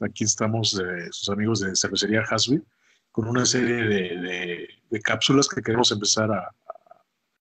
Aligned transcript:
Aquí 0.00 0.24
estamos, 0.24 0.80
sus 1.10 1.28
amigos 1.28 1.60
de 1.60 1.76
Cervecería 1.76 2.22
Hasby, 2.22 2.62
con 3.12 3.28
una 3.28 3.44
serie 3.44 3.74
de, 3.74 5.00
cápsulas 5.02 5.48
que 5.48 5.62
queremos 5.62 5.92
empezar 5.92 6.30
a, 6.32 6.54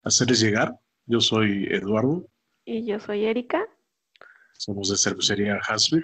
hacerles 0.04 0.42
llegar. 0.42 0.78
Yo 1.06 1.22
soy 1.22 1.68
Eduardo. 1.72 2.28
Y 2.66 2.86
yo 2.86 3.00
soy 3.00 3.26
Erika. 3.26 3.66
Somos 4.58 4.90
de 4.90 4.98
Cervecería 4.98 5.60
Hasby. 5.68 6.04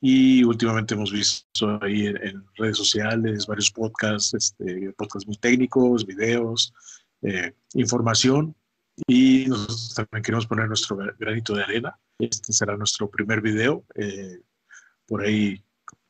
Y 0.00 0.44
últimamente 0.44 0.94
hemos 0.94 1.12
visto 1.12 1.78
ahí 1.82 2.06
en, 2.06 2.44
redes 2.56 2.76
sociales 2.76 3.46
varios 3.46 3.70
podcasts, 3.70 4.32
este, 4.34 4.92
podcasts 4.92 5.26
muy 5.26 5.36
técnicos, 5.36 6.06
videos, 6.06 6.72
eh, 7.22 7.52
información. 7.74 8.54
Y 9.06 9.46
nosotros 9.46 9.94
también 9.94 10.22
queremos 10.22 10.46
poner 10.46 10.68
nuestro 10.68 10.96
granito 11.18 11.54
de 11.54 11.64
arena. 11.64 11.98
Este 12.18 12.52
será 12.52 12.76
nuestro 12.76 13.10
primer 13.10 13.40
video. 13.40 13.84
Eh, 13.96 14.40
por 15.10 15.22
ahí, 15.22 15.60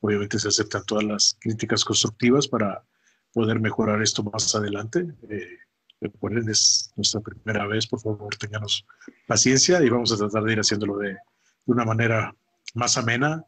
obviamente, 0.01 0.39
se 0.39 0.49
aceptan 0.49 0.85
todas 0.85 1.05
las 1.05 1.37
críticas 1.41 1.85
constructivas 1.85 2.47
para 2.47 2.85
poder 3.33 3.59
mejorar 3.61 4.03
esto 4.03 4.23
más 4.23 4.55
adelante. 4.55 5.07
Eh, 5.31 5.57
recuerden, 6.03 6.51
es 6.51 6.93
nuestra 6.97 7.23
primera 7.23 7.67
vez. 7.67 7.87
Por 7.87 8.01
favor, 8.01 8.37
tenganos 8.37 8.85
paciencia 9.27 9.83
y 9.83 9.89
vamos 9.89 10.13
a 10.13 10.19
tratar 10.19 10.45
de 10.45 10.53
ir 10.53 10.61
haciéndolo 10.61 10.99
de, 10.99 11.13
de 11.13 11.19
una 11.65 11.87
manera 11.87 12.37
más 12.75 12.99
amena, 12.99 13.43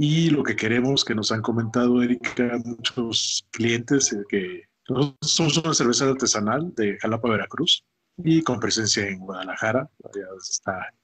y 0.00 0.30
lo 0.30 0.44
que 0.44 0.54
queremos, 0.54 1.04
que 1.04 1.16
nos 1.16 1.32
han 1.32 1.42
comentado, 1.42 2.00
Erika, 2.00 2.56
muchos 2.64 3.44
clientes, 3.50 4.12
eh, 4.12 4.22
que 4.28 4.62
nosotros 4.88 5.32
somos 5.32 5.58
una 5.58 5.74
cerveza 5.74 6.08
artesanal 6.08 6.72
de 6.76 6.96
Jalapa, 7.00 7.30
Veracruz, 7.30 7.84
y 8.16 8.42
con 8.42 8.60
presencia 8.60 9.08
en 9.08 9.18
Guadalajara. 9.18 9.90
Ya 10.14 10.22
está 10.40 10.94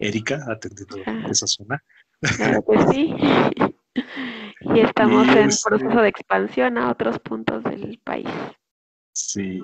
Erika 0.00 0.44
atendiendo 0.48 0.96
esa 1.30 1.46
zona. 1.46 1.80
Claro 2.36 2.64
que 2.64 2.92
sí. 2.92 3.14
y 4.60 4.80
estamos 4.80 5.28
en 5.28 5.48
este 5.48 5.68
proceso 5.68 6.00
de 6.00 6.08
expansión 6.08 6.78
a 6.78 6.90
otros 6.90 7.18
puntos 7.20 7.64
del 7.64 7.98
país. 8.04 8.28
Sí. 9.12 9.62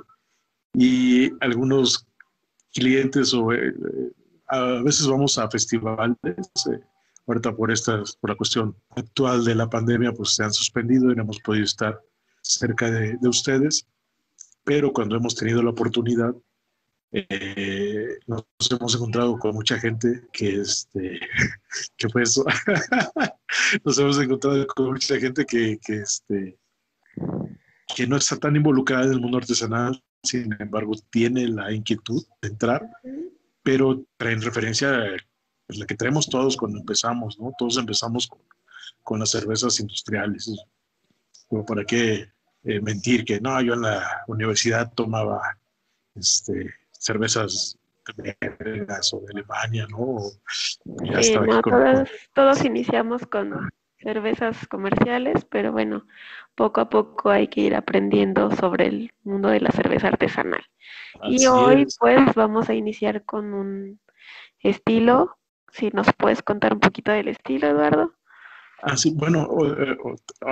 Y 0.75 1.33
algunos 1.41 2.07
clientes 2.73 3.33
o 3.35 3.53
eh, 3.53 3.69
eh, 3.69 4.13
a 4.49 4.83
veces 4.83 5.07
vamos 5.07 5.39
a 5.39 5.51
festivales 5.51 6.17
ahorita 7.27 7.57
por, 7.57 7.73
estas, 7.73 8.17
por 8.17 8.31
la 8.31 8.37
cuestión 8.37 8.77
actual 8.91 9.45
de 9.45 9.55
la 9.55 9.69
pandemia, 9.69 10.13
pues 10.13 10.35
se 10.35 10.45
han 10.45 10.53
suspendido 10.53 11.11
y 11.11 11.17
no 11.17 11.23
hemos 11.23 11.41
podido 11.41 11.65
estar 11.65 12.01
cerca 12.43 12.91
de, 12.91 13.19
ustedes, 13.29 13.89
pero 14.65 14.93
cuando 14.93 15.17
hemos 15.17 15.35
tenido 15.35 15.63
la 15.63 15.71
oportunidad, 15.71 16.35
eh, 17.13 17.86
nos 18.27 18.45
hemos 18.71 18.95
encontrado 18.95 19.39
con 19.39 19.55
mucha 19.55 19.79
gente 19.79 20.23
que, 20.33 20.61
este, 20.61 21.21
que 21.97 22.09
pues, 22.09 22.41
nos 23.85 23.99
hemos 23.99 24.19
encontrado 24.19 24.67
con 24.67 24.93
mucha 24.93 25.19
gente 25.19 25.45
que, 25.45 25.79
que, 25.85 25.97
este, 25.97 26.59
que 27.95 28.07
no 28.07 28.17
está 28.17 28.37
tan 28.37 28.57
involucrada 28.57 29.05
en 29.05 29.13
el 29.13 29.21
mundo 29.21 29.39
artesanal, 29.39 30.03
sin 30.23 30.55
embargo, 30.59 30.93
tiene 31.11 31.49
la 31.49 31.73
inquietud 31.73 32.25
de 32.43 32.49
entrar, 32.49 32.89
pero 33.63 34.05
en 34.19 34.43
referencia 34.43 35.03
pues, 35.67 35.79
la 35.79 35.87
que 35.87 35.95
tenemos 35.95 36.29
todos 36.29 36.57
cuando 36.57 36.79
empezamos, 36.79 37.39
¿no? 37.39 37.53
Todos 37.59 37.77
empezamos 37.79 38.29
con, 39.03 39.19
las 39.19 39.31
cervezas 39.31 39.79
industriales. 39.79 40.53
Para 41.67 41.85
qué 41.85 42.29
eh, 42.65 42.81
mentir 42.81 43.25
que 43.25 43.41
no, 43.41 43.61
yo 43.61 43.75
en 43.75 43.83
la 43.83 44.25
universidad 44.27 44.93
tomaba 44.95 45.41
este, 46.17 46.75
cervezas 46.91 47.79
o 48.09 49.21
de 49.21 49.27
Alemania, 49.33 49.87
¿no? 49.91 50.19
sí, 51.23 51.35
no 51.35 51.63
todos, 51.63 52.09
todos 52.33 52.65
iniciamos 52.65 53.27
con 53.27 53.71
cervezas 53.99 54.67
comerciales, 54.69 55.45
pero 55.51 55.73
bueno, 55.73 56.07
poco 56.55 56.81
a 56.81 56.89
poco 56.89 57.31
hay 57.31 57.49
que 57.49 57.63
ir 57.63 57.75
aprendiendo 57.75 58.51
sobre 58.57 58.87
el 58.87 59.13
mundo 59.25 59.49
de 59.49 59.61
la 59.61 59.71
cerveza 59.71 60.09
artesanal. 60.09 60.65
y 61.25 61.47
hoy 61.47 61.87
pues 61.99 62.35
vamos 62.35 62.69
a 62.69 62.75
iniciar 62.75 63.25
con 63.25 63.55
un 63.55 64.01
estilo 64.61 65.37
si 65.73 65.91
nos 65.91 66.07
puedes 66.17 66.43
contar 66.43 66.73
un 66.73 66.81
poquito 66.81 67.13
del 67.13 67.29
estilo, 67.29 67.69
Eduardo. 67.69 68.15
Ah, 68.83 68.97
sí, 68.97 69.13
bueno, 69.15 69.49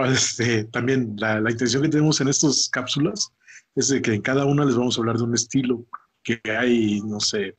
este, 0.06 0.65
también 0.65 1.15
la, 1.19 1.38
intención 1.50 1.82
que 1.82 1.88
tenemos 1.88 2.21
en 2.21 2.28
estas 2.28 2.69
cápsulas 2.71 3.32
es 3.75 3.88
de 3.88 4.00
que 4.00 4.15
en 4.15 4.22
cada 4.22 4.44
una 4.44 4.65
les 4.65 4.76
vamos 4.76 4.97
a 4.97 5.00
hablar 5.00 5.16
de 5.16 5.25
un 5.25 5.34
estilo, 5.34 5.84
que 6.24 6.40
hay, 6.50 7.00
no 7.02 7.20
sé, 7.20 7.56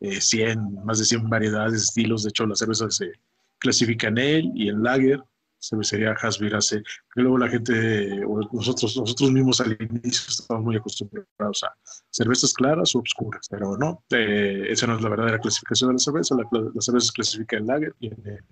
100, 0.00 0.50
eh, 0.50 0.56
más 0.84 0.98
de 0.98 1.04
100 1.04 1.28
variedades, 1.28 1.72
de 1.72 1.78
estilos. 1.78 2.22
De 2.22 2.30
hecho, 2.30 2.46
la 2.46 2.54
cerveza 2.54 2.90
se 2.90 3.12
clasifica 3.58 4.08
en 4.08 4.18
él 4.18 4.52
y 4.54 4.68
en 4.68 4.82
lager 4.82 5.20
cervecería 5.64 6.14
Hasbir 6.20 6.54
hace, 6.54 6.82
luego 7.14 7.38
la 7.38 7.48
gente, 7.48 8.20
nosotros, 8.52 8.96
nosotros 8.96 9.32
mismos 9.32 9.60
al 9.60 9.76
inicio 9.80 10.24
estamos 10.28 10.64
muy 10.64 10.76
acostumbrados 10.76 11.64
a 11.64 11.74
cervezas 12.10 12.52
claras 12.52 12.94
o 12.94 13.00
oscuras, 13.00 13.46
pero 13.50 13.76
no, 13.76 14.04
eh, 14.10 14.66
esa 14.68 14.86
no 14.86 14.96
es 14.96 15.02
la 15.02 15.08
verdadera 15.08 15.38
clasificación 15.38 15.88
de 15.88 15.94
la 15.94 15.98
cerveza, 15.98 16.36
la, 16.36 16.82
cerveza 16.82 17.06
se 17.06 17.12
clasifica 17.12 17.56
en 17.56 17.66
lager 17.66 17.94
y 17.98 18.08
en 18.08 18.44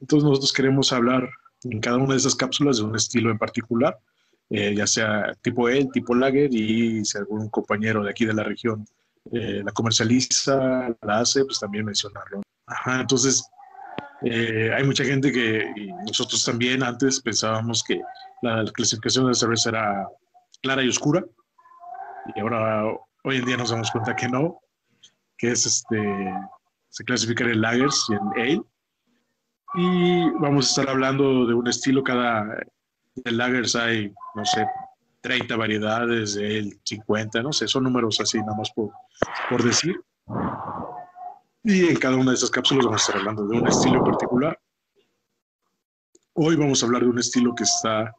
Entonces 0.00 0.24
nosotros 0.24 0.52
queremos 0.52 0.92
hablar 0.92 1.28
en 1.64 1.80
cada 1.80 1.98
una 1.98 2.14
de 2.14 2.18
esas 2.18 2.34
cápsulas 2.34 2.78
de 2.78 2.84
un 2.84 2.96
estilo 2.96 3.30
en 3.30 3.38
particular, 3.38 3.98
eh, 4.50 4.74
ya 4.74 4.86
sea 4.86 5.34
tipo 5.42 5.68
el 5.68 5.90
tipo 5.90 6.14
lager 6.14 6.52
y 6.52 7.04
si 7.04 7.18
algún 7.18 7.48
compañero 7.50 8.02
de 8.02 8.10
aquí 8.10 8.24
de 8.24 8.34
la 8.34 8.44
región 8.44 8.86
eh, 9.32 9.62
la 9.64 9.72
comercializa, 9.72 10.88
la 11.02 11.20
hace, 11.20 11.44
pues 11.44 11.60
también 11.60 11.84
mencionarlo. 11.84 12.40
Ajá, 12.66 13.00
entonces 13.00 13.46
eh, 14.22 14.70
hay 14.74 14.84
mucha 14.84 15.04
gente 15.04 15.30
que, 15.30 15.70
nosotros 16.06 16.42
también 16.44 16.82
antes 16.82 17.20
pensábamos 17.20 17.84
que 17.84 18.00
la 18.42 18.64
clasificación 18.72 19.24
de 19.24 19.30
la 19.30 19.34
cerveza 19.34 19.70
era 19.70 20.08
clara 20.62 20.82
y 20.82 20.88
oscura, 20.88 21.24
y 22.34 22.40
ahora 22.40 22.84
hoy 23.24 23.36
en 23.36 23.44
día 23.44 23.56
nos 23.56 23.70
damos 23.70 23.90
cuenta 23.90 24.16
que 24.16 24.28
no, 24.28 24.60
que 25.36 25.52
es 25.52 25.66
este, 25.66 26.32
se 26.88 27.04
clasifica 27.04 27.44
en 27.44 27.60
lagers 27.60 28.06
y 28.08 28.14
en 28.14 28.42
ale. 28.42 28.62
Y 29.74 30.30
vamos 30.40 30.66
a 30.66 30.68
estar 30.70 30.88
hablando 30.88 31.46
de 31.46 31.52
un 31.52 31.68
estilo, 31.68 32.02
cada 32.02 32.58
de 33.24 33.32
lagers 33.32 33.76
hay, 33.76 34.12
no 34.34 34.44
sé, 34.44 34.66
30 35.20 35.56
variedades, 35.56 36.34
de 36.34 36.58
ale 36.58 36.78
50, 36.84 37.42
no 37.42 37.52
sé, 37.52 37.66
son 37.68 37.84
números 37.84 38.20
así 38.20 38.38
nada 38.38 38.56
más 38.56 38.70
por, 38.70 38.90
por 39.50 39.62
decir. 39.62 40.00
Y 41.64 41.86
en 41.86 41.96
cada 41.96 42.16
una 42.16 42.30
de 42.30 42.36
esas 42.36 42.50
cápsulas 42.50 42.86
vamos 42.86 43.02
a 43.02 43.04
estar 43.04 43.16
hablando 43.16 43.46
de 43.46 43.58
un 43.58 43.68
estilo 43.68 44.04
particular. 44.04 44.58
Hoy 46.34 46.56
vamos 46.56 46.82
a 46.82 46.86
hablar 46.86 47.02
de 47.02 47.08
un 47.08 47.18
estilo 47.18 47.54
que 47.54 47.64
está 47.64 48.14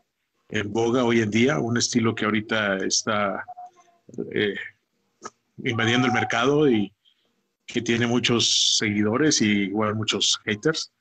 en 0.50 0.74
boga 0.74 1.04
hoy 1.04 1.22
en 1.22 1.32
día, 1.32 1.60
un 1.60 1.78
estilo 1.78 2.14
que 2.14 2.26
ahorita 2.26 2.78
está 2.78 3.46
eh, 4.34 4.56
invadiendo 5.64 6.08
el 6.08 6.14
mercado 6.14 6.70
y 6.70 6.92
que 7.66 7.82
tiene 7.82 8.08
muchos 8.08 8.78
seguidores 8.78 9.42
y 9.42 9.64
igual 9.64 9.96
muchos 9.96 10.40
haters. 10.44 10.92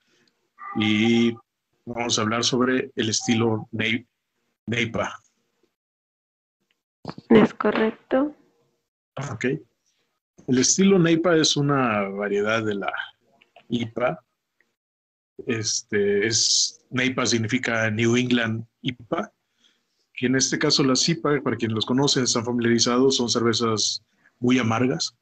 Y 0.76 1.34
vamos 1.94 2.18
a 2.18 2.22
hablar 2.22 2.44
sobre 2.44 2.90
el 2.94 3.08
estilo 3.08 3.68
Neipa. 3.72 5.18
Es 7.30 7.54
correcto. 7.54 8.34
Ok. 9.32 9.44
El 10.46 10.58
estilo 10.58 10.98
Neipa 10.98 11.36
es 11.36 11.56
una 11.56 12.02
variedad 12.02 12.64
de 12.64 12.74
la 12.74 12.92
IPA. 13.68 14.24
Este 15.46 16.26
es 16.26 16.84
Neipa 16.90 17.26
significa 17.26 17.90
New 17.90 18.16
England 18.16 18.64
IPA, 18.82 19.32
que 20.14 20.26
en 20.26 20.36
este 20.36 20.58
caso 20.58 20.82
las 20.82 21.08
IPA, 21.08 21.42
para 21.42 21.56
quienes 21.56 21.74
los 21.74 21.86
conocen, 21.86 22.24
están 22.24 22.44
familiarizados, 22.44 23.16
son 23.16 23.28
cervezas 23.28 24.02
muy 24.40 24.58
amargas 24.58 25.14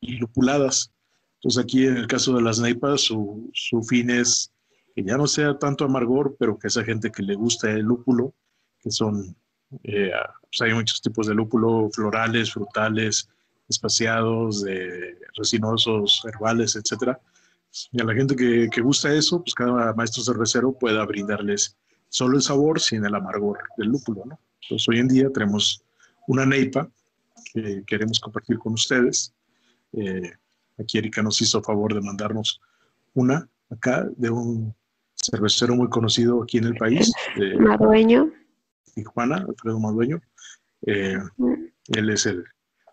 y 0.00 0.16
lupuladas. 0.16 0.92
Entonces 1.36 1.62
aquí 1.62 1.86
en 1.86 1.96
el 1.96 2.06
caso 2.06 2.34
de 2.34 2.42
las 2.42 2.58
Neipa, 2.60 2.96
su, 2.98 3.50
su 3.54 3.82
fin 3.82 4.10
es 4.10 4.52
que 4.94 5.02
ya 5.02 5.16
no 5.16 5.26
sea 5.26 5.58
tanto 5.58 5.84
amargor, 5.84 6.36
pero 6.38 6.58
que 6.58 6.68
esa 6.68 6.84
gente 6.84 7.10
que 7.10 7.22
le 7.22 7.34
gusta 7.34 7.70
el 7.70 7.82
lúpulo, 7.82 8.34
que 8.80 8.90
son, 8.90 9.36
eh, 9.84 10.12
pues 10.42 10.60
hay 10.60 10.74
muchos 10.74 11.00
tipos 11.00 11.26
de 11.26 11.34
lúpulo, 11.34 11.88
florales, 11.92 12.52
frutales, 12.52 13.28
espaciados, 13.68 14.64
resinosos, 15.36 16.22
herbales, 16.26 16.76
etcétera. 16.76 17.20
Y 17.90 18.02
a 18.02 18.04
la 18.04 18.14
gente 18.14 18.36
que, 18.36 18.68
que, 18.70 18.80
gusta 18.82 19.12
eso, 19.14 19.42
pues 19.42 19.54
cada 19.54 19.94
maestro 19.94 20.22
cervecero 20.22 20.72
pueda 20.72 21.04
brindarles 21.06 21.76
solo 22.10 22.36
el 22.36 22.42
sabor 22.42 22.80
sin 22.80 23.04
el 23.06 23.14
amargor 23.14 23.60
del 23.78 23.88
lúpulo, 23.88 24.24
¿no? 24.26 24.38
Entonces 24.62 24.86
hoy 24.88 24.98
en 24.98 25.08
día 25.08 25.30
tenemos 25.32 25.82
una 26.26 26.44
neipa 26.44 26.88
que 27.52 27.82
queremos 27.86 28.20
compartir 28.20 28.58
con 28.58 28.74
ustedes. 28.74 29.34
Eh, 29.92 30.32
aquí 30.78 30.98
Erika 30.98 31.22
nos 31.22 31.40
hizo 31.40 31.62
favor 31.62 31.94
de 31.94 32.00
mandarnos 32.00 32.60
una 33.14 33.48
acá 33.70 34.08
de 34.16 34.30
un 34.30 34.74
cervecero 35.22 35.74
muy 35.74 35.88
conocido 35.88 36.42
aquí 36.42 36.58
en 36.58 36.64
el 36.64 36.74
país. 36.74 37.12
Madueño. 37.58 38.30
Tijuana, 38.94 39.36
Alfredo 39.48 39.78
Madueño. 39.78 40.20
Eh, 40.86 41.16
mm. 41.36 41.54
él 41.96 42.10
es 42.10 42.26
el 42.26 42.44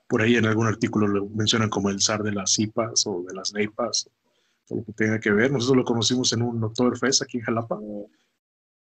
por 0.10 0.24
ahí 0.24 0.36
en 0.36 0.48
algún 0.48 0.66
artículo 0.66 1.08
lo 1.08 1.28
mencionan 1.28 1.70
como 1.70 1.92
el 1.92 2.02
zar 2.02 2.24
de 2.24 2.32
las 2.32 2.58
IPAs 2.58 3.06
o 3.06 3.24
de 3.28 3.36
las 3.36 3.54
NEIPAS, 3.54 4.10
o 4.70 4.78
lo 4.78 4.84
que 4.84 4.92
tenga 4.94 5.20
que 5.20 5.32
ver. 5.32 5.52
Nosotros 5.52 5.78
lo 5.78 5.84
conocimos 5.84 6.34
en 6.34 6.42
un 6.42 6.64
Oktoberfest 6.64 7.22
aquí 7.22 7.38
en 7.38 7.44
Jalapa. 7.44 7.78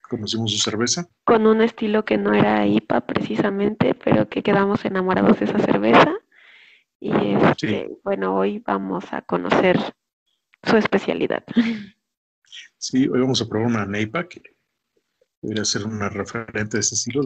conocimos 0.09 0.53
su 0.53 0.59
cerveza. 0.59 1.07
Con 1.25 1.47
un 1.47 1.61
estilo 1.61 2.07
que 2.07 2.17
no 2.17 2.33
era 2.33 2.67
IPA 2.67 3.03
precisamente, 3.03 3.95
pero 3.95 4.27
que 4.31 4.43
quedamos 4.43 4.87
enamorados 4.87 5.39
de 5.39 5.45
esa 5.45 5.59
cerveza. 5.59 6.15
Y 6.99 7.13
este, 7.35 7.91
bueno, 8.03 8.35
hoy 8.35 8.61
vamos 8.61 9.05
a 9.13 9.21
conocer 9.21 9.79
su 10.63 10.79
especialidad. 10.79 11.45
Sí, 12.77 13.09
hoy 13.09 13.21
vamos 13.21 13.43
a 13.43 13.49
probar 13.49 13.69
una 13.69 13.87
NEIPA 13.87 14.29
que 14.29 14.43
debería 15.43 15.65
ser 15.65 15.85
una 15.85 16.09
referente 16.09 16.77
de 16.77 16.81
ese 16.81 16.95
estilo. 16.95 17.23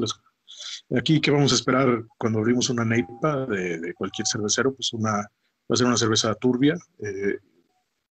Aquí, 0.96 1.20
¿qué 1.20 1.30
vamos 1.30 1.52
a 1.52 1.54
esperar 1.54 2.04
cuando 2.18 2.38
abrimos 2.38 2.70
una 2.70 2.84
NEIPA 2.84 3.46
de, 3.46 3.94
cualquier 3.94 4.26
cervecero? 4.26 4.74
Pues 4.74 4.92
una, 4.92 5.12
va 5.12 5.28
a 5.68 5.76
ser 5.76 5.86
una 5.86 5.96
cerveza 5.96 6.34
turbia, 6.34 6.74
eh, 6.98 7.38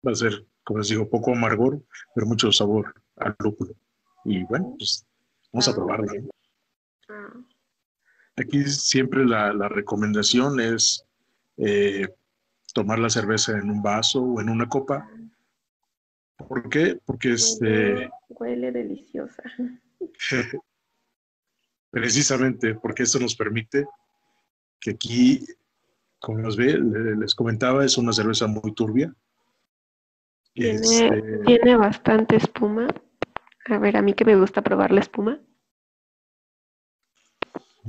va 0.07 0.13
a 0.13 0.15
ser, 0.15 0.47
como 0.65 0.79
les 0.79 0.89
digo, 0.89 1.09
poco 1.09 1.33
amargor, 1.33 1.81
pero 2.15 2.27
mucho 2.27 2.53
sabor 2.53 2.95
al 3.17 3.35
lúpulo. 3.39 3.75
Y 4.25 4.45
bueno, 4.45 4.75
pues 4.79 5.05
vamos 5.53 5.69
a 5.69 5.75
probarla. 5.75 6.13
Ah. 7.09 7.35
Aquí 8.37 8.65
siempre 8.65 9.25
la, 9.25 9.69
recomendación 9.69 10.61
es 10.61 11.05
eh, 11.57 12.09
tomar 12.73 13.01
la 13.01 13.11
cerveza 13.11 13.59
en 13.59 13.71
un 13.71 13.83
vaso 13.83 14.23
o 14.23 14.41
en 14.41 14.49
una 14.49 14.69
copa. 14.69 15.09
¿Por 16.39 16.69
qué? 16.71 17.01
Porque 17.05 17.33
este... 17.33 18.11
Huele 18.29 18.71
deliciosa. 18.73 19.43
Precisamente 21.91 22.75
porque 22.75 23.03
esto 23.03 23.19
nos 23.19 23.35
permite 23.35 23.87
que 24.81 24.91
aquí, 24.91 25.45
como 26.21 26.39
nos 26.39 26.57
ve, 26.57 26.79
les 27.19 27.35
comentaba, 27.35 27.85
es 27.85 27.99
una 27.99 28.13
cerveza 28.13 28.47
muy 28.47 28.73
turbia. 28.75 29.13
Tiene, 30.55 30.81
este, 30.81 31.39
tiene 31.47 31.77
bastante 31.77 32.37
espuma. 32.37 32.89
A 33.67 33.79
ver, 33.79 33.97
a 33.97 34.03
mí 34.03 34.15
que 34.15 34.25
me 34.25 34.37
gusta 34.37 34.63
probar 34.63 34.93
la 34.93 35.01
espuma. 35.01 35.41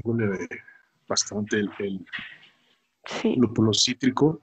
Huele 0.03 0.47
bastante 1.07 1.57
el, 1.57 2.05
lúpulo 3.35 3.73
cítrico. 3.73 4.41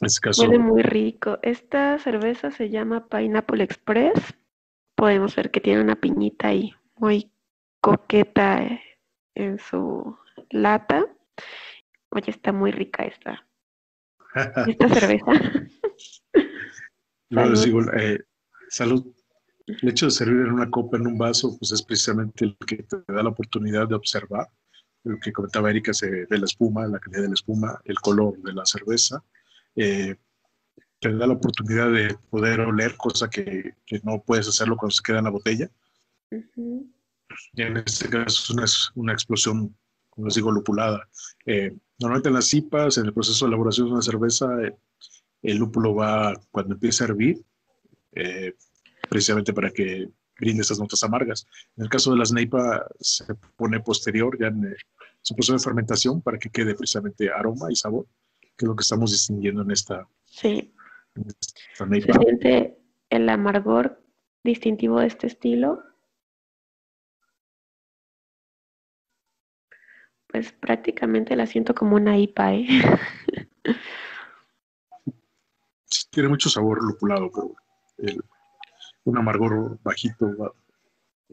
En 0.00 0.06
este 0.06 0.20
caso, 0.20 0.42
Huele 0.42 0.58
muy 0.58 0.82
rico. 0.82 1.38
Esta 1.42 1.98
cerveza 1.98 2.50
se 2.50 2.70
llama 2.70 3.08
Pineapple 3.08 3.62
Express. 3.62 4.34
Podemos 4.94 5.36
ver 5.36 5.50
que 5.50 5.60
tiene 5.60 5.82
una 5.82 5.96
piñita 5.96 6.48
ahí 6.48 6.74
muy 6.96 7.30
coqueta 7.80 8.62
eh, 8.62 8.80
en 9.34 9.58
su 9.58 10.16
lata. 10.50 11.04
Oye, 12.10 12.30
está 12.30 12.52
muy 12.52 12.70
rica 12.70 13.04
esta, 13.04 13.46
esta 14.66 14.88
cerveza. 14.88 15.32
no, 17.30 17.48
les 17.48 17.64
digo, 17.64 17.80
eh, 17.92 18.20
salud. 18.68 19.06
El 19.66 19.88
hecho 19.88 20.06
de 20.06 20.10
servir 20.10 20.46
en 20.46 20.52
una 20.52 20.68
copa, 20.68 20.96
en 20.96 21.06
un 21.06 21.16
vaso, 21.16 21.56
pues 21.58 21.70
es 21.72 21.82
precisamente 21.82 22.44
el 22.44 22.56
que 22.66 22.82
te 22.82 22.96
da 23.06 23.22
la 23.22 23.28
oportunidad 23.28 23.88
de 23.88 23.94
observar. 23.94 24.48
Lo 25.04 25.18
que 25.18 25.32
comentaba 25.32 25.70
Erika 25.70 25.92
de 26.02 26.38
la 26.38 26.44
espuma, 26.44 26.86
la 26.86 26.98
calidad 26.98 27.22
de 27.22 27.28
la 27.28 27.34
espuma, 27.34 27.80
el 27.84 27.98
color 28.00 28.36
de 28.38 28.52
la 28.52 28.66
cerveza. 28.66 29.22
Eh, 29.76 30.16
te 30.98 31.14
da 31.14 31.26
la 31.26 31.34
oportunidad 31.34 31.90
de 31.90 32.16
poder 32.28 32.60
oler, 32.60 32.96
cosa 32.96 33.30
que, 33.30 33.74
no 34.02 34.22
puedes 34.22 34.48
hacerlo 34.48 34.76
cuando 34.76 34.92
se 34.92 35.02
queda 35.02 35.18
en 35.18 35.24
la 35.24 35.30
botella. 35.30 35.70
Y 36.30 37.62
en 37.62 37.76
este 37.78 38.08
caso 38.08 38.62
es 38.62 38.92
una, 38.94 39.12
explosión, 39.12 39.74
como 40.10 40.26
les 40.26 40.34
digo, 40.34 40.52
lupulada. 40.52 41.08
Eh, 41.46 41.74
normalmente 41.98 42.28
en 42.28 42.34
las 42.34 42.52
IPAs, 42.52 42.98
en 42.98 43.06
el 43.06 43.14
proceso 43.14 43.44
de 43.44 43.48
elaboración 43.48 43.86
de 43.86 43.92
una 43.94 44.02
cerveza, 44.02 44.46
el 45.42 45.56
lúpulo 45.56 45.94
va 45.94 46.34
cuando 46.50 46.74
empieza 46.74 47.04
a 47.04 47.08
hervir, 47.08 47.42
eh, 48.12 48.54
precisamente 49.08 49.52
para 49.52 49.70
que 49.70 50.08
brinde 50.38 50.62
esas 50.62 50.78
notas 50.78 51.02
amargas. 51.02 51.46
En 51.76 51.84
el 51.84 51.90
caso 51.90 52.10
de 52.10 52.18
las 52.18 52.32
NEIPA 52.32 52.86
se 53.00 53.24
pone 53.56 53.80
posterior, 53.80 54.36
ya 54.38 54.48
en 54.48 54.76
su 55.22 55.34
proceso 55.34 55.54
de 55.54 55.60
fermentación, 55.60 56.20
para 56.20 56.38
que 56.38 56.50
quede 56.50 56.74
precisamente 56.74 57.30
aroma 57.30 57.70
y 57.70 57.76
sabor, 57.76 58.06
que 58.60 58.66
es 58.66 58.68
lo 58.68 58.76
que 58.76 58.82
estamos 58.82 59.10
distinguiendo 59.10 59.62
en 59.62 59.70
esta, 59.70 60.06
sí. 60.26 60.74
Se 61.74 62.12
siente 62.12 62.78
el 63.08 63.28
amargor 63.28 64.04
distintivo 64.44 65.00
de 65.00 65.06
este 65.06 65.26
estilo 65.28 65.82
pues 70.26 70.52
prácticamente 70.52 71.34
la 71.36 71.46
siento 71.46 71.74
como 71.74 71.96
una 71.96 72.18
IPA, 72.18 72.54
¿eh? 72.54 72.68
Tiene 76.10 76.28
mucho 76.28 76.48
sabor 76.48 76.84
lupulado, 76.84 77.30
pero 77.96 78.22
un 79.04 79.18
amargor 79.18 79.80
bajito, 79.82 80.54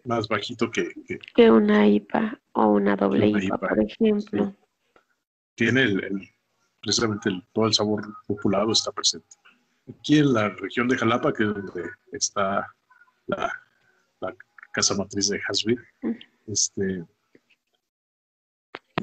más 0.04 0.28
bajito 0.28 0.72
que, 0.72 0.90
que, 1.36 1.52
una 1.52 1.88
IPA 1.88 2.40
o 2.54 2.68
una 2.68 2.96
doble 2.96 3.28
IPA, 3.28 3.58
por 3.58 3.84
ejemplo. 3.84 4.56
Tiene 5.56 5.82
el, 5.84 6.30
precisamente 6.88 7.30
todo 7.52 7.66
el 7.66 7.74
sabor 7.74 8.08
lupulado 8.30 8.72
está 8.72 8.94
presente. 8.94 9.36
Aquí 9.90 10.20
en 10.20 10.34
la 10.34 10.48
región 10.48 10.88
de 10.88 10.98
Jalapa, 10.98 11.34
que 11.34 11.44
es 11.44 11.54
donde 11.54 11.90
está 12.14 12.66
la, 13.26 13.54
casa 14.72 14.96
matriz 14.96 15.28
de 15.28 15.42
Hasbir, 15.46 15.84
este, 16.46 17.04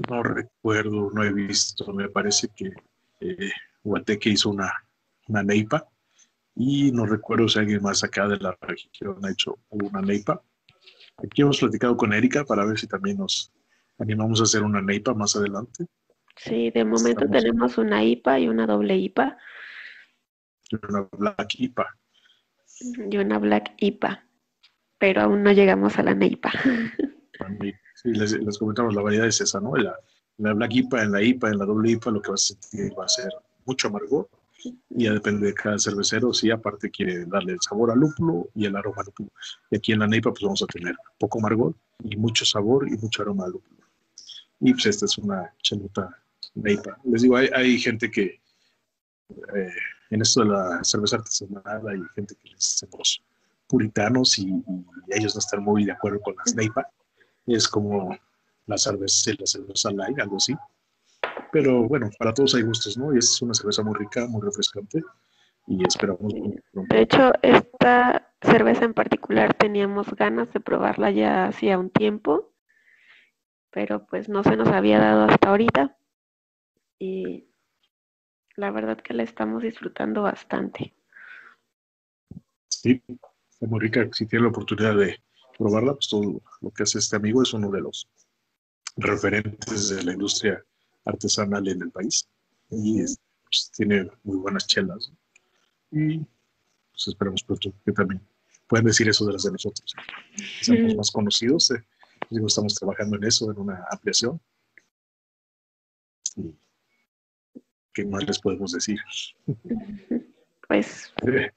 no 0.08 0.22
recuerdo, 0.22 1.10
no 1.10 1.22
he 1.24 1.32
visto, 1.32 1.92
me 1.92 2.08
parece 2.08 2.48
que 2.56 2.72
eh, 3.20 3.50
Huateque 3.82 4.30
hizo 4.30 4.50
una, 4.50 4.72
una 5.26 5.42
neipa 5.42 5.86
y 6.54 6.90
no 6.90 7.04
recuerdo 7.04 7.48
si 7.48 7.58
alguien 7.58 7.82
más 7.82 8.02
acá 8.02 8.28
de 8.28 8.38
la 8.38 8.56
región 8.62 9.18
ha 9.24 9.30
hecho 9.30 9.58
una 9.68 10.00
neipa. 10.00 10.40
Aquí 11.18 11.42
hemos 11.42 11.58
platicado 11.58 11.96
con 11.96 12.14
Erika 12.14 12.44
para 12.44 12.64
ver 12.64 12.78
si 12.78 12.86
también 12.86 13.18
nos 13.18 13.52
animamos 13.98 14.40
a 14.40 14.44
hacer 14.44 14.62
una 14.62 14.80
neipa 14.80 15.12
más 15.12 15.36
adelante. 15.36 15.86
Sí, 16.36 16.70
de 16.70 16.84
momento 16.84 17.28
tenemos 17.30 17.78
una 17.78 18.02
IPA 18.04 18.40
y 18.40 18.48
una 18.48 18.66
doble 18.66 18.96
IPA. 18.96 19.36
Y 20.70 20.76
una 20.88 21.08
Black 21.12 21.54
IPA. 21.58 21.86
Y 23.10 23.16
una 23.16 23.38
Black 23.38 23.74
IPA, 23.78 24.26
pero 24.98 25.22
aún 25.22 25.42
no 25.42 25.52
llegamos 25.52 25.98
a 25.98 26.02
la 26.02 26.14
neipa. 26.14 26.50
Sí, 27.96 28.10
les, 28.10 28.58
comentamos, 28.58 28.94
la 28.94 29.02
variedad 29.02 29.26
es 29.26 29.40
esa, 29.40 29.60
¿no? 29.60 29.76
La, 29.76 29.94
la 30.38 30.52
Black 30.52 30.74
IPA, 30.74 31.02
en 31.04 31.12
la 31.12 31.22
IPA, 31.22 31.50
en 31.50 31.58
la 31.58 31.64
doble 31.64 31.92
IPA, 31.92 32.10
lo 32.10 32.22
que 32.22 32.28
va 32.30 32.34
a 32.34 32.38
sentir 32.38 32.92
va 32.98 33.04
a 33.04 33.08
ser 33.08 33.28
mucho 33.64 33.88
amargor. 33.88 34.28
Y 34.90 35.04
ya 35.04 35.12
depende 35.12 35.46
de 35.46 35.54
cada 35.54 35.78
cervecero, 35.78 36.32
si 36.32 36.50
aparte 36.50 36.90
quiere 36.90 37.26
darle 37.26 37.52
el 37.52 37.60
sabor 37.60 37.90
al 37.90 38.00
lúpulo 38.00 38.48
y 38.54 38.64
el 38.66 38.74
aroma 38.74 38.96
al 39.00 39.06
lúpulo. 39.06 39.30
Y 39.70 39.76
aquí 39.76 39.92
en 39.92 40.00
la 40.00 40.06
NEIPA, 40.06 40.30
pues 40.30 40.42
vamos 40.42 40.62
a 40.62 40.66
tener 40.66 40.96
poco 41.18 41.38
amargor 41.38 41.74
y 42.02 42.16
mucho 42.16 42.44
sabor 42.44 42.88
y 42.88 42.96
mucho 42.96 43.22
aroma 43.22 43.44
al 43.44 43.52
lúpulo. 43.52 43.80
Y 44.60 44.72
pues 44.72 44.86
esta 44.86 45.04
es 45.04 45.18
una 45.18 45.52
chaluta 45.62 46.23
Les 46.54 47.22
digo, 47.22 47.36
hay, 47.36 47.78
gente 47.78 48.10
que 48.10 48.40
eh, 49.54 49.72
en 50.10 50.22
esto 50.22 50.44
de 50.44 50.50
la 50.50 50.84
cerveza 50.84 51.16
artesanal 51.16 51.88
hay 51.88 52.00
gente 52.14 52.34
que 52.36 52.50
les 52.50 52.74
hacemos 52.74 53.22
puritanos 53.66 54.38
y, 54.38 54.48
y, 54.48 54.84
ellos 55.10 55.34
no 55.34 55.40
están 55.40 55.62
muy 55.62 55.84
de 55.84 55.92
acuerdo 55.92 56.20
con 56.20 56.36
las 56.36 56.54
NEIPA 56.54 56.88
es 57.46 57.68
como 57.68 58.16
la 58.66 58.78
cerveza, 58.78 59.32
la 59.38 59.46
cerveza 59.46 59.90
light, 59.90 60.18
algo 60.18 60.36
así. 60.36 60.54
Pero 61.52 61.86
bueno, 61.86 62.10
para 62.18 62.32
todos 62.32 62.54
hay 62.54 62.62
gustos, 62.62 62.96
¿no? 62.96 63.14
Y 63.14 63.18
es 63.18 63.40
una 63.42 63.54
cerveza 63.54 63.82
muy 63.82 63.94
rica, 63.98 64.26
muy 64.26 64.42
refrescante 64.42 65.02
y 65.66 65.86
esperamos. 65.86 66.32
De 66.72 67.00
hecho, 67.00 67.32
esta 67.42 68.32
cerveza 68.40 68.84
en 68.84 68.94
particular 68.94 69.54
teníamos 69.54 70.08
ganas 70.14 70.52
de 70.52 70.60
probarla 70.60 71.10
ya 71.10 71.46
hacía 71.46 71.78
un 71.78 71.90
tiempo, 71.90 72.52
pero 73.70 74.06
pues 74.06 74.28
no 74.28 74.42
se 74.42 74.56
nos 74.56 74.68
había 74.68 74.98
dado 74.98 75.24
hasta 75.24 75.50
ahorita 75.50 75.96
y 76.98 77.44
la 78.56 78.70
verdad 78.70 79.00
que 79.00 79.14
la 79.14 79.22
estamos 79.22 79.62
disfrutando 79.62 80.22
bastante. 80.22 80.94
Sí, 82.68 83.02
está 83.50 83.66
muy 83.66 83.80
rica. 83.80 84.08
Si 84.12 84.26
tiene 84.26 84.44
la 84.44 84.50
oportunidad 84.50 84.96
de, 84.96 85.18
probarla, 85.58 85.94
pues 85.94 86.08
todo 86.08 86.42
lo 86.60 86.70
que 86.70 86.82
hace 86.82 86.98
este 86.98 87.16
amigo 87.16 87.42
es 87.42 87.52
uno 87.52 87.70
de 87.70 87.80
los 87.80 88.08
referentes 88.96 89.88
de 89.88 90.02
la 90.04 90.12
industria 90.12 90.64
artesanal 91.04 91.66
en 91.68 91.82
el 91.82 91.90
país 91.90 92.28
y 92.70 93.02
pues, 93.44 93.70
tiene 93.76 94.08
muy 94.22 94.36
buenas 94.38 94.66
chelas. 94.66 95.12
Y 95.90 96.18
pues 96.18 97.08
esperamos 97.08 97.42
pronto 97.42 97.72
que 97.84 97.92
también 97.92 98.20
puedan 98.66 98.86
decir 98.86 99.08
eso 99.08 99.24
de 99.26 99.32
las 99.32 99.42
de 99.44 99.52
nosotros. 99.52 99.94
Seamos 100.62 100.96
más 100.96 101.10
conocidos. 101.10 101.70
Eh. 101.70 101.84
Digo, 102.30 102.46
estamos 102.46 102.74
trabajando 102.74 103.16
en 103.16 103.24
eso, 103.24 103.50
en 103.50 103.58
una 103.58 103.84
ampliación. 103.90 104.40
Y 106.36 106.54
¿Qué 107.94 108.04
más 108.04 108.24
les 108.24 108.38
podemos 108.38 108.72
decir? 108.72 108.98
Pues 110.66 111.12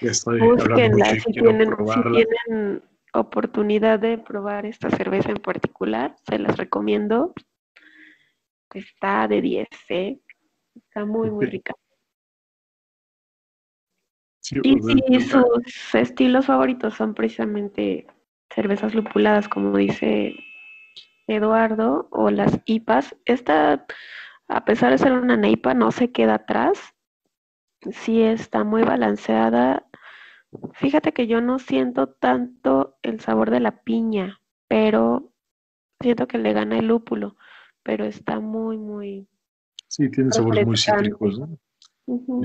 ya 0.00 0.10
estoy 0.10 0.40
mucho 0.40 0.64
si, 0.64 0.72
tienen, 0.72 1.20
si 1.20 1.30
tienen 1.30 2.82
oportunidad 3.12 3.98
de 3.98 4.16
probar 4.16 4.64
esta 4.64 4.88
cerveza 4.90 5.30
en 5.30 5.36
particular, 5.36 6.16
se 6.26 6.38
las 6.38 6.56
recomiendo. 6.56 7.34
Está 8.72 9.28
de 9.28 9.42
10, 9.42 9.68
¿eh? 9.90 10.20
Está 10.74 11.04
muy, 11.04 11.30
muy 11.30 11.46
rica. 11.46 11.74
y, 14.62 15.20
sus 15.20 15.94
estilos 15.94 16.46
favoritos 16.46 16.94
son 16.94 17.14
precisamente 17.14 18.06
cervezas 18.50 18.94
lupuladas, 18.94 19.48
como 19.48 19.76
dice 19.76 20.34
Eduardo, 21.26 22.08
o 22.10 22.30
las 22.30 22.60
IPAs. 22.64 23.16
Esta, 23.24 23.86
a 24.48 24.64
pesar 24.64 24.92
de 24.92 24.98
ser 24.98 25.12
una 25.12 25.36
neipa, 25.36 25.74
no 25.74 25.90
se 25.90 26.12
queda 26.12 26.34
atrás. 26.34 26.78
Sí 27.90 28.22
está 28.22 28.64
muy 28.64 28.82
balanceada. 28.82 29.86
Fíjate 30.72 31.12
que 31.12 31.26
yo 31.26 31.40
no 31.40 31.58
siento 31.58 32.08
tanto 32.08 32.98
el 33.02 33.20
sabor 33.20 33.50
de 33.50 33.60
la 33.60 33.82
piña, 33.82 34.40
pero 34.68 35.32
siento 36.00 36.26
que 36.26 36.38
le 36.38 36.52
gana 36.52 36.78
el 36.78 36.86
lúpulo, 36.86 37.36
pero 37.82 38.04
está 38.04 38.40
muy, 38.40 38.78
muy... 38.78 39.28
Sí, 39.88 40.10
tiene 40.10 40.32
sabores 40.32 40.66
muy 40.66 40.76
cítricos, 40.76 41.38
¿no? 41.38 41.58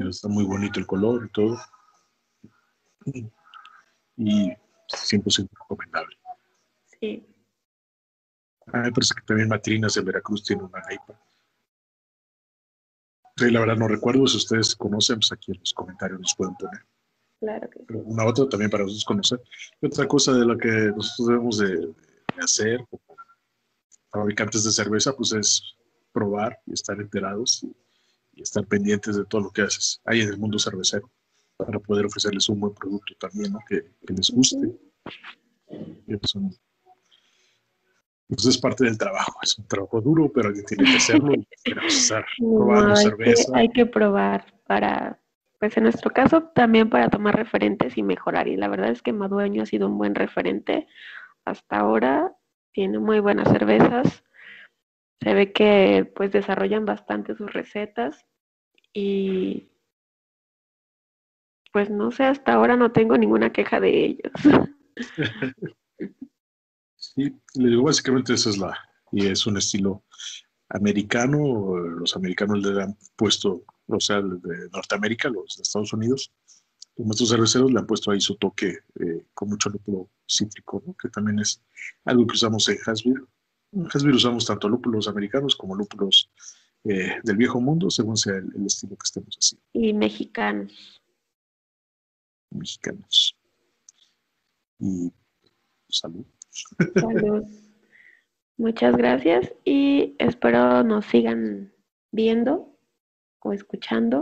Está 0.10 0.27
muy 0.27 0.46
bonito 0.46 0.79
el 0.79 0.88
color 0.88 1.25
y 1.25 1.31
todo. 1.31 1.58
Y 4.17 4.51
100% 4.88 5.50
recomendable. 5.60 6.17
Sí. 7.00 7.25
Me 8.67 8.91
parece 8.91 9.15
que 9.15 9.22
también 9.25 9.50
Matrinas 9.50 9.93
de 9.96 10.01
Veracruz 10.01 10.43
tiene 10.43 10.63
una 10.63 10.79
naipa. 10.81 11.20
Sí, 13.41 13.50
la 13.50 13.62
verdad 13.62 13.75
no 13.75 13.88
recuerdo, 13.88 14.27
si 14.27 14.38
ustedes 14.38 14.75
conocen, 14.75 15.15
pues 15.15 15.31
aquí 15.31 15.51
en 15.51 15.60
los 15.60 15.74
comentarios 15.74 16.19
nos 16.19 16.36
pueden 16.36 16.53
poner. 16.57 16.86
Claro 17.39 17.67
que 17.71 17.79
sí. 17.79 17.86
Una 18.05 18.25
otra 18.25 18.48
también 18.48 18.69
para 18.69 18.83
nosotros 18.83 19.03
conocer. 19.03 19.41
Y 19.81 19.88
otra 19.88 20.07
cosa 20.07 20.33
de 20.33 20.45
la 20.45 20.55
que 20.55 20.69
nosotros 20.95 21.27
debemos 21.27 21.57
de, 21.57 21.91
hacer 22.39 22.86
como 22.88 23.17
fabricantes 24.12 24.63
de 24.63 24.71
cerveza, 24.71 25.13
pues 25.13 25.33
es 25.33 25.63
probar 26.12 26.60
y 26.67 26.74
estar 26.74 27.01
enterados 27.01 27.63
y, 27.63 28.41
estar 28.43 28.63
pendientes 28.67 29.15
de 29.15 29.25
todo 29.25 29.41
lo 29.41 29.50
que 29.50 29.63
haces 29.63 30.00
ahí 30.05 30.21
en 30.21 30.29
el 30.29 30.38
mundo 30.38 30.60
cervecero 30.60 31.10
para 31.57 31.79
poder 31.79 32.05
ofrecerles 32.05 32.48
un 32.50 32.60
buen 32.60 32.75
producto 32.75 33.15
también, 33.19 33.53
¿no? 33.53 33.60
que, 33.67 33.83
les 34.07 34.29
guste. 34.29 34.79
Eso, 36.07 36.39
pues 36.39 36.62
es 38.31 38.57
parte 38.57 38.85
del 38.85 38.97
trabajo, 38.97 39.39
es 39.43 39.57
un 39.57 39.67
trabajo 39.67 40.01
duro, 40.01 40.31
pero 40.33 40.47
alguien 40.47 40.65
tiene 40.65 40.85
que 40.85 40.97
hacerlo 40.97 41.33
y 41.33 41.47
estar 41.88 42.25
probando 42.38 42.95
cerveza. 42.95 43.51
hay 43.55 43.69
que 43.69 43.85
probar 43.85 44.45
para, 44.65 45.19
pues 45.59 45.75
en 45.77 45.83
nuestro 45.83 46.11
caso 46.11 46.43
también 46.55 46.89
para 46.89 47.09
tomar 47.09 47.35
referentes 47.35 47.97
y 47.97 48.03
mejorar. 48.03 48.47
Y 48.47 48.55
la 48.55 48.67
verdad 48.67 48.89
es 48.89 49.01
que 49.01 49.13
Madueño 49.13 49.63
ha 49.63 49.65
sido 49.65 49.88
un 49.88 49.97
buen 49.97 50.15
referente 50.15 50.88
hasta 51.43 51.79
ahora, 51.79 52.33
tiene 52.71 53.00
muy 53.00 53.19
buenas 53.19 53.50
cervezas, 53.50 54.23
se 55.21 55.33
ve 55.33 55.51
que 55.51 56.09
pues 56.15 56.31
desarrollan 56.31 56.85
bastante 56.85 57.35
sus 57.35 57.51
recetas 57.51 58.25
y 58.93 59.69
pues 61.73 61.89
no 61.89 62.11
sé, 62.11 62.23
hasta 62.23 62.53
ahora 62.53 62.75
no 62.75 62.91
tengo 62.91 63.17
ninguna 63.17 63.51
queja 63.51 63.79
de 63.79 64.05
ellos. 64.05 64.31
Sí, 67.15 67.33
le 67.55 67.69
digo, 67.69 67.83
básicamente 67.83 68.33
esa 68.33 68.49
es 68.49 68.57
la, 68.57 68.77
y 69.11 69.25
es 69.27 69.45
un 69.45 69.57
estilo 69.57 70.03
americano, 70.69 71.77
los 71.77 72.15
americanos 72.15 72.61
le 72.61 72.81
han 72.81 72.97
puesto, 73.15 73.65
o 73.87 73.99
sea, 73.99 74.21
de 74.21 74.69
Norteamérica, 74.71 75.29
los 75.29 75.57
de 75.57 75.63
Estados 75.63 75.91
Unidos, 75.93 76.31
nuestros 76.97 77.29
cerveceros 77.29 77.71
le 77.71 77.79
han 77.79 77.87
puesto 77.87 78.11
ahí 78.11 78.21
su 78.21 78.35
toque 78.35 78.79
eh, 78.99 79.25
con 79.33 79.49
mucho 79.49 79.69
lúpulo 79.69 80.09
cítrico, 80.27 80.83
que 81.01 81.09
también 81.09 81.39
es 81.39 81.61
algo 82.05 82.25
que 82.27 82.33
usamos 82.33 82.67
en 82.69 82.77
Hasbir. 82.85 83.23
En 83.71 83.87
Hasbir 83.87 84.13
usamos 84.13 84.45
tanto 84.45 84.69
lúpulos 84.69 85.07
americanos 85.07 85.55
como 85.55 85.75
lúpulos 85.75 86.29
eh, 86.83 87.19
del 87.23 87.37
viejo 87.37 87.59
mundo, 87.59 87.89
según 87.89 88.17
sea 88.17 88.35
el, 88.35 88.49
el 88.55 88.65
estilo 88.65 88.95
que 88.95 89.05
estemos 89.05 89.35
haciendo. 89.35 89.65
Y 89.73 89.93
mexicanos 89.93 91.01
mexicanos. 92.51 93.35
Y 94.79 95.11
salud. 95.89 96.25
Muchas 98.58 98.96
gracias 98.96 99.53
y 99.65 100.15
espero 100.20 100.84
nos 100.84 101.05
sigan 101.05 101.74
viendo 102.12 102.77
o 103.39 103.53
escuchando. 103.53 104.22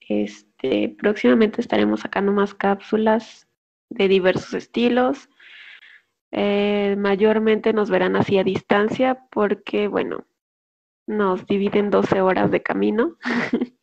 Este, 0.00 0.94
próximamente 0.98 1.60
estaremos 1.60 2.00
sacando 2.00 2.32
más 2.32 2.54
cápsulas 2.54 3.48
de 3.90 4.08
diversos 4.08 4.54
estilos. 4.54 5.28
Eh, 6.30 6.94
mayormente 6.98 7.72
nos 7.72 7.90
verán 7.90 8.16
así 8.16 8.38
a 8.38 8.44
distancia 8.44 9.26
porque, 9.30 9.88
bueno, 9.88 10.26
nos 11.06 11.46
dividen 11.46 11.90
12 11.90 12.20
horas 12.20 12.50
de 12.50 12.62
camino. 12.62 13.16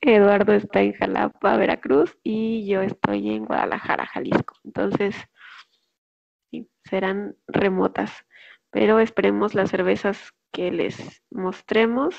Eduardo 0.00 0.52
está 0.52 0.82
en 0.82 0.92
Jalapa, 0.94 1.56
Veracruz, 1.56 2.18
y 2.24 2.66
yo 2.66 2.82
estoy 2.82 3.30
en 3.30 3.44
Guadalajara, 3.44 4.06
Jalisco. 4.06 4.56
Entonces, 4.64 5.14
serán 6.84 7.36
remotas, 7.46 8.26
pero 8.70 8.98
esperemos 9.00 9.54
las 9.54 9.70
cervezas 9.70 10.34
que 10.52 10.70
les 10.70 11.22
mostremos 11.30 12.14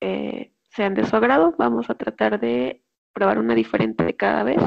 eh, 0.00 0.52
sean 0.70 0.94
de 0.94 1.04
su 1.04 1.16
agrado. 1.16 1.54
Vamos 1.58 1.90
a 1.90 1.94
tratar 1.94 2.40
de 2.40 2.82
probar 3.12 3.38
una 3.38 3.54
diferente 3.54 4.04
de 4.04 4.16
cada 4.16 4.42
vez 4.44 4.60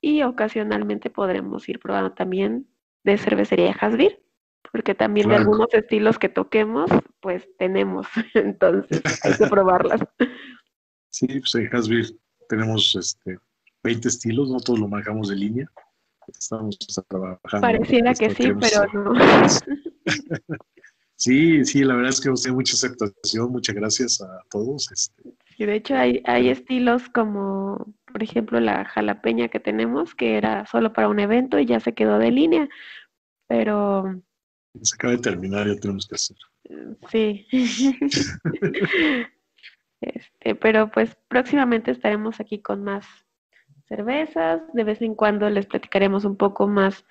y 0.00 0.22
ocasionalmente 0.22 1.08
podremos 1.08 1.66
ir 1.68 1.78
probando 1.78 2.12
también 2.12 2.68
de 3.04 3.16
cervecería 3.16 3.72
Hasbir, 3.72 4.22
porque 4.70 4.94
también 4.94 5.28
de 5.28 5.36
algunos 5.36 5.72
estilos 5.72 6.18
que 6.18 6.28
toquemos, 6.28 6.90
pues 7.20 7.48
tenemos, 7.58 8.06
entonces 8.34 9.02
hay 9.24 9.34
que 9.34 9.46
probarlas. 9.46 10.00
Sí, 11.10 11.26
pues 11.26 11.54
en 11.54 11.74
Hasbir 11.74 12.18
tenemos 12.48 12.94
este, 12.96 13.38
20 13.82 14.08
estilos, 14.08 14.50
no 14.50 14.60
todos 14.60 14.78
lo 14.78 14.88
manejamos 14.88 15.28
de 15.28 15.36
línea. 15.36 15.70
Estamos 16.28 16.78
trabajando. 17.08 17.60
Pareciera 17.60 18.14
que 18.14 18.30
sí, 18.30 18.52
pero 18.60 18.86
no. 18.92 19.14
sí, 21.16 21.64
sí, 21.64 21.84
la 21.84 21.94
verdad 21.94 22.10
es 22.10 22.20
que 22.20 22.30
usted 22.30 22.52
mucha 22.52 22.74
aceptación, 22.74 23.50
muchas 23.50 23.74
gracias 23.74 24.20
a 24.20 24.40
todos. 24.50 24.90
Este. 24.92 25.22
Sí, 25.56 25.66
de 25.66 25.76
hecho 25.76 25.94
hay, 25.94 26.22
hay 26.24 26.48
estilos 26.48 27.08
como, 27.08 27.94
por 28.10 28.22
ejemplo, 28.22 28.60
la 28.60 28.84
jalapeña 28.84 29.48
que 29.48 29.60
tenemos, 29.60 30.14
que 30.14 30.36
era 30.36 30.66
solo 30.66 30.92
para 30.92 31.08
un 31.08 31.20
evento 31.20 31.58
y 31.58 31.66
ya 31.66 31.80
se 31.80 31.94
quedó 31.94 32.18
de 32.18 32.30
línea, 32.30 32.68
pero... 33.46 34.20
Se 34.82 34.96
acaba 34.96 35.12
de 35.12 35.20
terminar, 35.20 35.68
ya 35.68 35.76
tenemos 35.76 36.08
que 36.08 36.16
hacer. 36.16 36.36
Sí. 37.08 37.46
Este, 40.04 40.54
pero 40.54 40.90
pues 40.90 41.16
próximamente 41.28 41.90
estaremos 41.90 42.38
aquí 42.38 42.60
con 42.60 42.84
más 42.84 43.06
cervezas. 43.86 44.62
De 44.72 44.84
vez 44.84 45.02
en 45.02 45.14
cuando 45.14 45.48
les 45.50 45.66
platicaremos 45.66 46.24
un 46.24 46.36
poco 46.36 46.66
más 46.66 47.04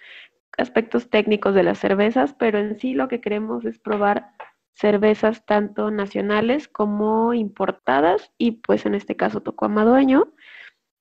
aspectos 0.58 1.10
técnicos 1.10 1.56
de 1.56 1.64
las 1.64 1.80
cervezas, 1.80 2.34
pero 2.34 2.60
en 2.60 2.80
sí 2.80 2.94
lo 2.94 3.08
que 3.08 3.22
queremos 3.22 3.66
es 3.66 3.80
probar 3.80 4.32
cervezas 4.74 5.46
tanto 5.46 5.92
nacionales 5.92 6.68
como 6.68 7.34
importadas 7.34 8.32
y 8.38 8.52
pues 8.52 8.86
en 8.86 8.96
este 8.96 9.16
caso 9.16 9.42
tocó 9.42 9.66
a 9.66 9.70
Madueño. 9.70 10.34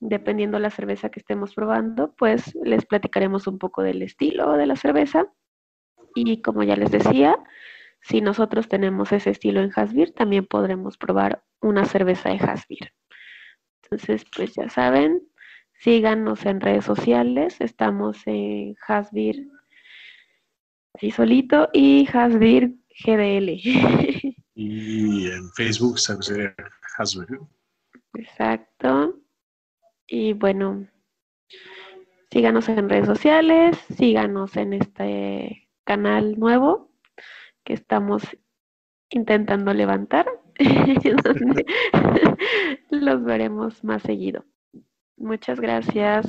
Dependiendo 0.00 0.58
la 0.58 0.70
cerveza 0.70 1.10
que 1.10 1.20
estemos 1.20 1.54
probando, 1.54 2.12
pues 2.16 2.54
les 2.64 2.84
platicaremos 2.86 3.46
un 3.46 3.58
poco 3.58 3.82
del 3.82 4.02
estilo 4.02 4.52
de 4.54 4.66
la 4.66 4.76
cerveza 4.76 5.32
y 6.14 6.42
como 6.42 6.62
ya 6.64 6.76
les 6.76 6.90
decía, 6.90 7.38
si 8.00 8.20
nosotros 8.20 8.68
tenemos 8.68 9.12
ese 9.12 9.30
estilo 9.30 9.60
en 9.60 9.70
Hasbir, 9.74 10.12
también 10.12 10.46
podremos 10.46 10.98
probar 10.98 11.44
una 11.60 11.84
cerveza 11.84 12.30
de 12.30 12.36
Hasbir. 12.36 12.92
Entonces, 13.84 14.26
pues 14.34 14.54
ya 14.54 14.68
saben, 14.68 15.22
síganos 15.82 16.46
en 16.46 16.60
redes 16.60 16.84
sociales. 16.84 17.60
Estamos 17.60 18.16
en 18.26 18.76
Hasbir 18.86 19.48
así 20.94 21.10
solito 21.10 21.68
y 21.72 22.08
Hasbir 22.12 22.76
GDL. 23.04 23.60
Y 24.54 25.28
en 25.28 25.50
Facebook 25.54 25.98
se 25.98 26.12
Hasbir. 26.98 27.40
Exacto. 28.12 29.18
Y 30.06 30.34
bueno, 30.34 30.86
síganos 32.30 32.68
en 32.68 32.90
redes 32.90 33.06
sociales, 33.06 33.78
síganos 33.96 34.54
en 34.58 34.74
este 34.74 35.70
canal 35.84 36.38
nuevo 36.38 36.92
que 37.64 37.72
estamos 37.72 38.24
intentando 39.08 39.72
levantar, 39.72 40.26
los 42.90 43.24
veremos 43.24 43.82
más 43.82 44.02
seguido. 44.02 44.44
Muchas 45.22 45.60
gracias. 45.60 46.26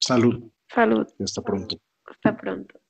Salud. 0.00 0.50
Salud. 0.72 1.06
Hasta 1.18 1.42
pronto. 1.42 1.76
Hasta 2.06 2.36
pronto. 2.36 2.80